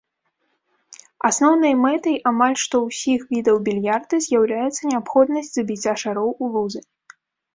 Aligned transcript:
Асноўнай 1.29 1.73
мэтай 1.83 2.15
амаль 2.29 2.55
што 2.61 2.75
ўсіх 2.87 3.19
відаў 3.35 3.57
більярда 3.67 4.15
з'яўляецца 4.27 4.81
неабходнасць 4.93 5.51
забіцця 5.59 5.93
шароў 6.05 6.29
у 6.47 6.49
лузы. 6.55 6.81